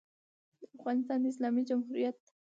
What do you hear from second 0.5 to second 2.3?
د افغانستان د اسلامي جمهوریت